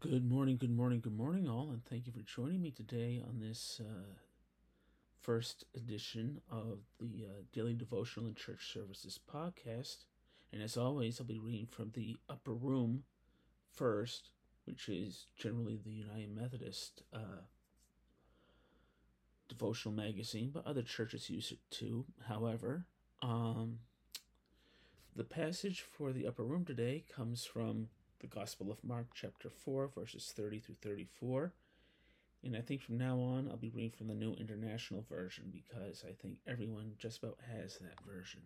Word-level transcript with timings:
Good 0.00 0.24
morning, 0.24 0.56
good 0.56 0.74
morning, 0.74 1.00
good 1.00 1.14
morning, 1.14 1.46
all, 1.46 1.68
and 1.72 1.84
thank 1.84 2.06
you 2.06 2.12
for 2.14 2.22
joining 2.22 2.62
me 2.62 2.70
today 2.70 3.22
on 3.22 3.38
this 3.38 3.82
uh, 3.84 4.14
first 5.20 5.64
edition 5.76 6.40
of 6.50 6.78
the 6.98 7.26
uh, 7.26 7.42
Daily 7.52 7.74
Devotional 7.74 8.26
and 8.26 8.34
Church 8.34 8.72
Services 8.72 9.20
podcast. 9.30 10.04
And 10.54 10.62
as 10.62 10.78
always, 10.78 11.20
I'll 11.20 11.26
be 11.26 11.38
reading 11.38 11.66
from 11.66 11.90
the 11.92 12.16
Upper 12.30 12.54
Room 12.54 13.02
first, 13.74 14.30
which 14.64 14.88
is 14.88 15.26
generally 15.36 15.78
the 15.84 15.90
United 15.90 16.34
Methodist 16.34 17.02
uh, 17.12 17.42
devotional 19.50 19.94
magazine, 19.94 20.50
but 20.50 20.66
other 20.66 20.82
churches 20.82 21.28
use 21.28 21.52
it 21.52 21.58
too. 21.70 22.06
However, 22.26 22.86
um, 23.20 23.80
the 25.14 25.24
passage 25.24 25.82
for 25.82 26.10
the 26.10 26.26
Upper 26.26 26.44
Room 26.44 26.64
today 26.64 27.04
comes 27.14 27.44
from 27.44 27.88
the 28.20 28.26
Gospel 28.26 28.70
of 28.70 28.84
Mark, 28.84 29.06
chapter 29.14 29.48
4, 29.48 29.90
verses 29.94 30.32
30 30.36 30.60
through 30.60 30.76
34. 30.82 31.52
And 32.44 32.56
I 32.56 32.60
think 32.60 32.82
from 32.82 32.98
now 32.98 33.18
on, 33.18 33.48
I'll 33.48 33.56
be 33.56 33.70
reading 33.70 33.92
from 33.96 34.08
the 34.08 34.14
New 34.14 34.34
International 34.34 35.04
Version 35.08 35.52
because 35.52 36.04
I 36.06 36.12
think 36.12 36.36
everyone 36.46 36.92
just 36.98 37.22
about 37.22 37.38
has 37.50 37.78
that 37.78 38.00
version. 38.06 38.42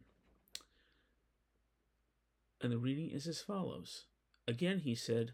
And 2.61 2.73
the 2.73 2.79
reading 2.79 3.11
is 3.11 3.27
as 3.27 3.41
follows 3.41 4.07
Again 4.47 4.81
he 4.81 4.95
said, 4.95 5.33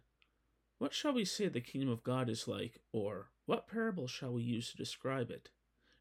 What 0.78 0.94
shall 0.94 1.12
we 1.12 1.24
say 1.24 1.48
the 1.48 1.60
kingdom 1.60 1.90
of 1.90 2.02
God 2.02 2.28
is 2.28 2.48
like? 2.48 2.80
Or, 2.92 3.28
What 3.46 3.68
parable 3.68 4.06
shall 4.06 4.32
we 4.32 4.42
use 4.42 4.70
to 4.70 4.76
describe 4.76 5.30
it? 5.30 5.50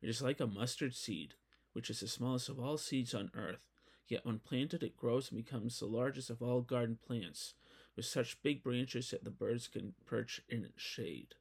It 0.02 0.10
is 0.10 0.22
like 0.22 0.40
a 0.40 0.48
mustard 0.48 0.96
seed, 0.96 1.34
which 1.74 1.90
is 1.90 2.00
the 2.00 2.08
smallest 2.08 2.50
of 2.50 2.60
all 2.60 2.78
seeds 2.78 3.14
on 3.14 3.32
earth. 3.36 3.68
Yet 4.08 4.26
when 4.26 4.40
planted, 4.40 4.82
it 4.82 4.98
grows 4.98 5.30
and 5.30 5.44
becomes 5.44 5.80
the 5.80 5.86
largest 5.86 6.30
of 6.30 6.42
all 6.42 6.62
garden 6.62 6.98
plants, 7.06 7.54
with 8.00 8.06
such 8.06 8.42
big 8.42 8.64
branches 8.64 9.12
that 9.12 9.26
the 9.26 9.30
birds 9.30 9.68
can 9.68 9.94
perch 10.06 10.40
in 10.48 10.64
its 10.64 10.82
shade. 10.82 11.36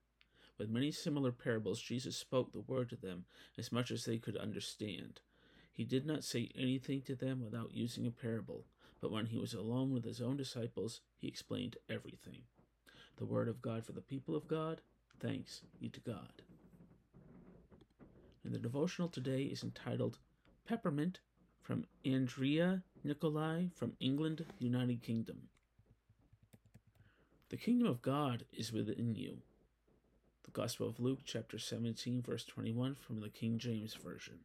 With 0.59 0.69
many 0.69 0.91
similar 0.91 1.31
parables, 1.31 1.81
Jesus 1.81 2.17
spoke 2.17 2.51
the 2.51 2.59
word 2.59 2.91
to 2.91 2.97
them 2.97 3.27
as 3.57 3.71
much 3.71 3.93
as 3.93 4.05
they 4.05 4.19
could 4.19 4.37
understand. 4.37 5.21
He 5.73 5.85
did 5.85 6.05
not 6.05 6.25
say 6.25 6.51
anything 6.57 7.03
to 7.03 7.15
them 7.15 7.45
without 7.45 7.77
using 7.77 8.09
a 8.09 8.11
parable, 8.11 8.65
but 9.01 9.13
when 9.13 9.27
he 9.27 9.39
was 9.39 9.55
alone 9.55 9.95
with 9.95 10.05
his 10.05 10.21
own 10.21 10.37
disciples, 10.37 11.01
he 11.17 11.29
explained 11.29 11.77
everything. 11.89 12.43
The 13.19 13.25
word 13.25 13.47
of 13.47 13.63
God 13.63 13.87
for 13.87 13.93
the 13.93 14.01
people 14.01 14.35
of 14.35 14.49
God. 14.49 14.81
Thanks 15.21 15.63
be 15.81 15.89
to 15.91 16.01
God. 16.01 16.43
And 18.45 18.53
the 18.53 18.59
devotional 18.59 19.09
today 19.09 19.43
is 19.43 19.63
entitled 19.63 20.19
Peppermint 20.67 21.21
from 21.63 21.85
Andrea 22.05 22.83
Nicolai 23.05 23.69
from 23.77 23.93
England, 24.01 24.45
United 24.59 25.05
Kingdom. 25.05 25.51
The 27.51 27.57
kingdom 27.57 27.89
of 27.89 28.03
God 28.03 28.45
is 28.53 28.75
within 28.75 29.15
you. 29.15 29.39
The 30.45 30.51
Gospel 30.51 30.87
of 30.87 31.01
Luke, 31.01 31.21
chapter 31.25 31.59
17, 31.59 32.21
verse 32.21 32.45
21, 32.45 32.95
from 32.95 33.21
the 33.21 33.31
King 33.31 33.57
James 33.57 33.95
Version. 33.95 34.41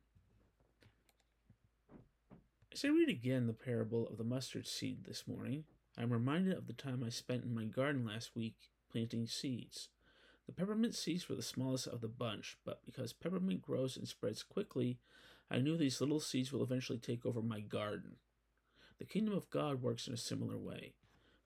As 2.72 2.86
I 2.86 2.88
read 2.88 3.10
again 3.10 3.46
the 3.46 3.52
parable 3.52 4.08
of 4.08 4.18
the 4.18 4.24
mustard 4.24 4.66
seed 4.68 5.04
this 5.04 5.28
morning, 5.28 5.66
I 5.98 6.04
am 6.04 6.14
reminded 6.14 6.58
of 6.58 6.66
the 6.66 6.72
time 6.72 7.04
I 7.06 7.10
spent 7.10 7.44
in 7.44 7.54
my 7.54 7.66
garden 7.66 8.06
last 8.06 8.38
week 8.38 8.56
planting 8.90 9.28
seeds. 9.28 9.90
The 10.46 10.54
peppermint 10.54 10.96
seeds 10.96 11.28
were 11.28 11.36
the 11.36 11.44
smallest 11.44 11.88
of 11.88 12.00
the 12.00 12.08
bunch, 12.08 12.58
but 12.64 12.86
because 12.86 13.12
peppermint 13.12 13.62
grows 13.62 13.98
and 13.98 14.08
spreads 14.08 14.44
quickly, 14.44 14.98
I 15.52 15.60
knew 15.60 15.76
these 15.76 16.00
little 16.00 16.22
seeds 16.22 16.54
will 16.54 16.64
eventually 16.64 17.00
take 17.00 17.26
over 17.26 17.42
my 17.42 17.60
garden. 17.60 18.16
The 18.98 19.06
kingdom 19.06 19.34
of 19.34 19.50
God 19.50 19.82
works 19.82 20.08
in 20.08 20.14
a 20.14 20.18
similar 20.18 20.58
way. 20.58 20.94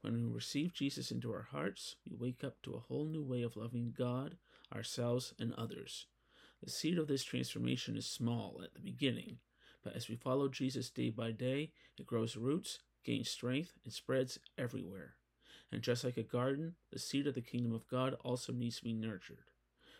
When 0.02 0.14
we 0.14 0.34
receive 0.34 0.74
Jesus 0.74 1.12
into 1.12 1.32
our 1.32 1.48
hearts, 1.52 1.96
we 2.10 2.16
wake 2.16 2.44
up 2.44 2.62
to 2.64 2.76
a 2.76 2.80
whole 2.80 3.06
new 3.06 3.24
way 3.24 3.42
of 3.42 3.56
loving 3.56 3.94
God, 3.98 4.38
ourselves, 4.74 5.34
and 5.40 5.54
others. 5.54 6.06
The 6.64 6.70
seed 6.70 6.98
of 6.98 7.08
this 7.08 7.24
transformation 7.24 7.98
is 7.98 8.06
small 8.06 8.62
at 8.64 8.74
the 8.74 8.80
beginning, 8.80 9.38
but 9.84 9.96
as 9.96 10.10
we 10.10 10.16
follow 10.16 10.48
Jesus 10.48 10.90
day 10.90 11.10
by 11.10 11.32
day, 11.32 11.72
it 11.98 12.06
grows 12.06 12.36
roots, 12.36 12.80
gains 13.04 13.30
strength, 13.30 13.74
and 13.84 13.94
spreads 13.94 14.40
everywhere. 14.58 15.16
And 15.72 15.82
just 15.82 16.04
like 16.04 16.18
a 16.18 16.24
garden, 16.24 16.76
the 16.92 17.00
seed 17.00 17.28
of 17.28 17.36
the 17.36 17.42
kingdom 17.42 17.74
of 17.74 17.88
God 17.88 18.16
also 18.24 18.54
needs 18.54 18.78
to 18.78 18.84
be 18.84 18.94
nurtured. 18.94 19.52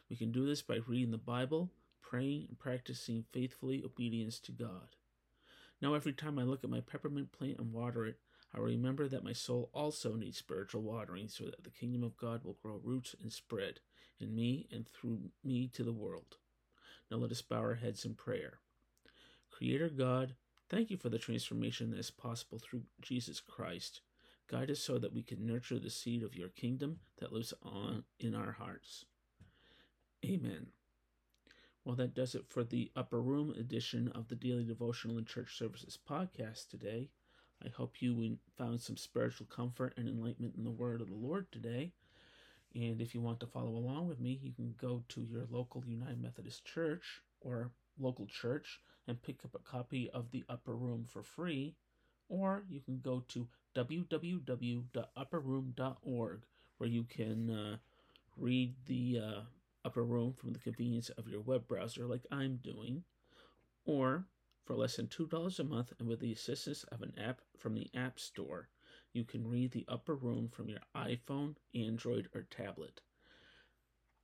We 0.10 0.16
can 0.16 0.32
do 0.32 0.46
this 0.46 0.62
by 0.62 0.80
reading 0.88 1.12
the 1.12 1.18
Bible, 1.18 1.70
praying, 2.02 2.46
and 2.48 2.58
practicing 2.58 3.26
faithfully 3.34 3.84
obedience 3.84 4.40
to 4.42 4.52
God. 4.52 4.96
Now, 5.82 5.94
every 5.94 6.14
time 6.14 6.40
I 6.40 6.44
look 6.44 6.64
at 6.64 6.70
my 6.70 6.80
peppermint 6.80 7.32
plant 7.32 7.60
and 7.60 7.74
water 7.74 8.06
it, 8.06 8.18
I 8.54 8.60
remember 8.60 9.08
that 9.08 9.24
my 9.24 9.34
soul 9.34 9.70
also 9.74 10.16
needs 10.16 10.38
spiritual 10.38 10.82
watering 10.82 11.28
so 11.28 11.46
that 11.46 11.64
the 11.64 11.70
kingdom 11.70 12.04
of 12.04 12.18
God 12.18 12.44
will 12.44 12.58
grow 12.62 12.80
roots 12.84 13.16
and 13.22 13.32
spread 13.32 13.80
in 14.20 14.34
me 14.34 14.68
and 14.72 14.88
through 14.88 15.32
me 15.44 15.68
to 15.74 15.84
the 15.84 15.94
world. 15.94 16.38
Now 17.12 17.18
let 17.18 17.32
us 17.32 17.42
bow 17.42 17.58
our 17.58 17.76
heads 17.76 18.06
in 18.06 18.16
prayer. 18.16 18.60
Creator 19.50 19.90
God, 19.90 20.36
thank 20.70 20.90
you 20.90 20.98
for 20.98 21.10
the 21.10 21.18
transformation 21.18 21.92
that 21.92 22.00
is 22.00 22.12
possible 22.12 22.60
through 22.60 22.84
Jesus 23.02 23.40
Christ. 23.40 24.02
Guide 24.50 24.72
us 24.72 24.80
so 24.80 24.98
that 24.98 25.14
we 25.14 25.24
can 25.24 25.46
nurture 25.46 25.80
the 25.80 25.90
seed 25.90 26.24
of 26.24 26.36
your 26.36 26.50
kingdom 26.50 27.00
that 27.20 27.34
lives 27.34 27.54
on 27.64 28.04
in 28.20 28.34
our 28.34 28.54
hearts. 28.54 29.06
Amen. 30.26 30.68
Well, 31.84 31.96
that 31.96 32.16
does 32.16 32.36
it 32.36 32.46
for 32.50 32.64
the 32.64 32.92
Upper 32.96 33.22
Room 33.22 33.54
edition 33.58 34.12
of 34.14 34.28
the 34.28 34.36
Daily 34.36 34.64
Devotional 34.64 35.18
and 35.18 35.28
Church 35.28 35.58
Services 35.58 35.98
podcast 35.98 36.70
today. 36.70 37.10
I 37.66 37.70
hope 37.70 38.02
you 38.02 38.38
found 38.58 38.82
some 38.82 38.98
spiritual 38.98 39.48
comfort 39.48 39.94
and 39.98 40.08
enlightenment 40.08 40.56
in 40.58 40.64
the 40.64 40.72
Word 40.72 41.02
of 41.02 41.10
the 41.10 41.16
Lord 41.16 41.52
today. 41.52 41.92
And 42.76 43.02
if 43.02 43.16
you 43.16 43.22
want 43.22 43.40
to 43.40 43.48
follow 43.48 43.72
along 43.72 44.08
with 44.08 44.20
me, 44.20 44.40
you 44.42 44.52
can 44.52 44.76
go 44.80 45.04
to 45.10 45.22
your 45.22 45.46
local 45.50 45.84
United 45.86 46.22
Methodist 46.22 46.66
Church 46.66 47.22
or 47.42 47.72
local 48.00 48.28
church 48.28 48.80
and 49.08 49.22
pick 49.22 49.44
up 49.44 49.56
a 49.56 49.60
copy 49.60 50.10
of 50.12 50.32
The 50.32 50.44
Upper 50.50 50.76
Room 50.76 51.06
for 51.08 51.24
free 51.24 51.76
or 52.30 52.64
you 52.70 52.82
can 52.82 53.00
go 53.00 53.24
to 53.30 53.48
www.upperroom.org 53.76 56.42
where 56.78 56.90
you 56.90 57.04
can 57.04 57.50
uh, 57.50 57.78
read 58.38 58.76
the 58.86 59.20
uh, 59.24 59.42
upper 59.86 60.04
room 60.04 60.34
from 60.34 60.52
the 60.54 60.60
convenience 60.60 61.10
of 61.10 61.28
your 61.28 61.42
web 61.42 61.68
browser, 61.68 62.06
like 62.06 62.26
I'm 62.32 62.58
doing, 62.58 63.04
or 63.86 64.26
for 64.68 64.76
less 64.76 64.98
than 64.98 65.08
$2 65.08 65.60
a 65.60 65.64
month 65.64 65.94
and 65.98 66.10
with 66.10 66.20
the 66.20 66.34
assistance 66.34 66.84
of 66.92 67.02
an 67.02 67.14
app 67.18 67.40
from 67.58 67.74
the 67.74 67.90
App 67.96 68.20
Store, 68.20 68.68
you 69.14 69.24
can 69.24 69.48
read 69.48 69.72
the 69.72 69.86
upper 69.88 70.14
room 70.14 70.50
from 70.50 70.68
your 70.68 70.82
iPhone, 70.96 71.56
Android, 71.74 72.28
or 72.36 72.44
tablet. 72.44 73.00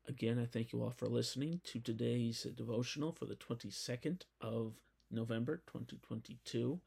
Again, 0.05 0.37
I 0.37 0.45
thank 0.45 0.73
you 0.73 0.83
all 0.83 0.91
for 0.91 1.07
listening 1.07 1.61
to 1.63 1.79
today's 1.79 2.45
devotional 2.55 3.13
for 3.13 3.25
the 3.25 3.37
22nd 3.37 4.23
of 4.41 4.73
November 5.09 5.63
2022. 5.67 6.77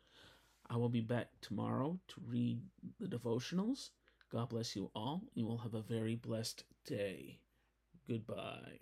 I 0.69 0.77
will 0.77 0.91
be 0.91 1.01
back 1.01 1.31
tomorrow 1.41 1.99
to 2.09 2.21
read 2.27 2.61
the 3.01 3.09
devotionals. 3.09 3.89
God 4.31 4.51
bless 4.51 4.77
you 4.77 4.91
all. 4.95 5.23
You 5.33 5.47
will 5.47 5.59
have 5.59 5.75
a 5.75 5.81
very 5.81 6.17
blessed 6.17 6.65
day. 6.85 7.39
Goodbye. 8.07 8.81